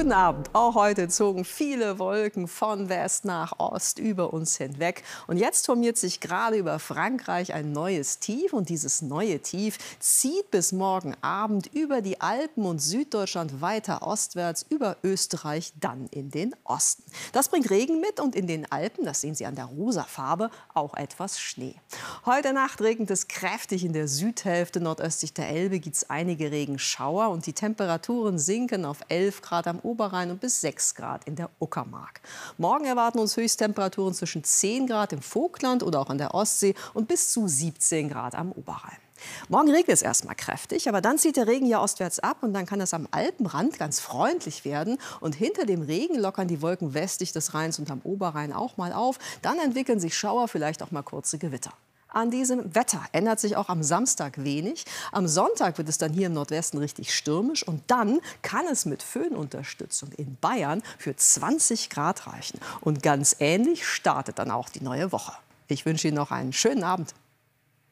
Guten 0.06 0.18
Abend. 0.18 0.50
Auch 0.52 0.76
heute 0.76 1.08
zogen 1.08 1.44
viele 1.44 1.98
Wolken 1.98 2.46
von 2.46 2.88
West 2.88 3.24
nach 3.24 3.58
Ost 3.58 3.98
über 3.98 4.32
uns 4.32 4.56
hinweg. 4.56 5.02
Und 5.26 5.36
jetzt 5.36 5.66
formiert 5.66 5.98
sich 5.98 6.20
gerade 6.20 6.58
über 6.58 6.78
Frankreich 6.78 7.54
ein 7.54 7.72
neues 7.72 8.20
Tief. 8.20 8.52
Und 8.52 8.68
dieses 8.68 9.02
neue 9.02 9.40
Tief 9.40 9.78
zieht 9.98 10.52
bis 10.52 10.70
morgen 10.70 11.16
Abend 11.22 11.74
über 11.74 12.02
die 12.02 12.20
Alpen 12.20 12.66
und 12.66 12.78
Süddeutschland 12.78 13.60
weiter 13.60 14.06
ostwärts 14.06 14.64
über 14.68 14.96
Österreich 15.02 15.72
dann 15.80 16.06
in 16.12 16.30
den 16.30 16.54
Osten. 16.62 17.02
Das 17.32 17.48
bringt 17.48 17.68
Regen 17.70 18.00
mit 18.00 18.20
und 18.20 18.36
in 18.36 18.46
den 18.46 18.70
Alpen, 18.70 19.04
das 19.04 19.22
sehen 19.22 19.34
Sie 19.34 19.44
an 19.44 19.56
der 19.56 19.64
rosa 19.64 20.04
Farbe, 20.04 20.52
auch 20.72 20.94
etwas 20.94 21.40
Schnee. 21.40 21.74
Heute 22.24 22.52
Nacht 22.52 22.80
regnet 22.80 23.10
es 23.10 23.26
kräftig 23.26 23.84
in 23.84 23.92
der 23.92 24.06
Südhälfte. 24.06 24.80
Nordöstlich 24.80 25.34
der 25.34 25.48
Elbe 25.48 25.80
gibt 25.80 25.96
es 25.96 26.10
einige 26.10 26.52
Regenschauer 26.52 27.30
und 27.30 27.46
die 27.46 27.54
Temperaturen 27.54 28.38
sinken 28.38 28.84
auf 28.84 28.98
11 29.08 29.42
Grad 29.42 29.66
am 29.66 29.80
Oberrhein 29.96 30.30
und 30.30 30.42
bis 30.42 30.60
6 30.60 30.94
Grad 30.94 31.24
in 31.24 31.36
der 31.36 31.48
Uckermark. 31.58 32.20
Morgen 32.58 32.84
erwarten 32.84 33.18
uns 33.18 33.34
Höchsttemperaturen 33.34 34.12
zwischen 34.12 34.44
10 34.44 34.86
Grad 34.86 35.14
im 35.14 35.22
Vogtland 35.22 35.82
oder 35.82 36.00
auch 36.00 36.10
an 36.10 36.18
der 36.18 36.34
Ostsee 36.34 36.74
und 36.92 37.08
bis 37.08 37.32
zu 37.32 37.48
17 37.48 38.10
Grad 38.10 38.34
am 38.34 38.52
Oberrhein. 38.52 38.98
Morgen 39.48 39.70
regnet 39.70 39.94
es 39.94 40.02
erstmal 40.02 40.34
kräftig, 40.34 40.86
aber 40.90 41.00
dann 41.00 41.16
zieht 41.16 41.38
der 41.38 41.46
Regen 41.46 41.64
ja 41.64 41.82
ostwärts 41.82 42.18
ab 42.18 42.42
und 42.42 42.52
dann 42.52 42.66
kann 42.66 42.82
es 42.82 42.92
am 42.92 43.08
Alpenrand 43.10 43.78
ganz 43.78 43.98
freundlich 43.98 44.66
werden. 44.66 44.98
Und 45.20 45.34
hinter 45.34 45.64
dem 45.64 45.80
Regen 45.80 46.18
lockern 46.18 46.46
die 46.46 46.60
Wolken 46.60 46.92
westlich 46.92 47.32
des 47.32 47.54
Rheins 47.54 47.78
und 47.78 47.90
am 47.90 48.02
Oberrhein 48.04 48.52
auch 48.52 48.76
mal 48.76 48.92
auf. 48.92 49.18
Dann 49.40 49.58
entwickeln 49.58 49.98
sich 49.98 50.14
Schauer, 50.14 50.46
vielleicht 50.48 50.82
auch 50.82 50.90
mal 50.90 51.00
kurze 51.00 51.38
Gewitter 51.38 51.72
an 52.16 52.30
diesem 52.30 52.74
Wetter. 52.74 53.02
Ändert 53.12 53.40
sich 53.40 53.56
auch 53.56 53.68
am 53.68 53.82
Samstag 53.82 54.42
wenig. 54.42 54.86
Am 55.12 55.28
Sonntag 55.28 55.76
wird 55.78 55.88
es 55.88 55.98
dann 55.98 56.12
hier 56.12 56.28
im 56.28 56.32
Nordwesten 56.32 56.78
richtig 56.78 57.14
stürmisch 57.14 57.62
und 57.62 57.82
dann 57.88 58.20
kann 58.42 58.64
es 58.70 58.86
mit 58.86 59.02
Föhnunterstützung 59.02 60.12
in 60.12 60.36
Bayern 60.40 60.82
für 60.98 61.14
20 61.14 61.90
Grad 61.90 62.26
reichen. 62.26 62.58
Und 62.80 63.02
ganz 63.02 63.36
ähnlich 63.38 63.86
startet 63.86 64.38
dann 64.38 64.50
auch 64.50 64.70
die 64.70 64.82
neue 64.82 65.12
Woche. 65.12 65.32
Ich 65.68 65.84
wünsche 65.84 66.08
Ihnen 66.08 66.16
noch 66.16 66.30
einen 66.30 66.52
schönen 66.52 66.84
Abend. 66.84 67.14